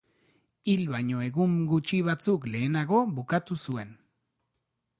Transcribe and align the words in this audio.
Hil 0.71 0.79
baino 0.93 1.19
egun 1.25 1.53
gutxi 1.73 1.99
batzuk 2.07 2.47
lehenago 2.55 3.05
bukatu 3.19 3.59
zuen. 3.69 3.93